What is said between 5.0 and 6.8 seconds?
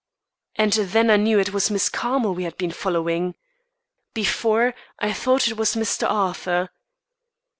thought it was Mr. Arthur.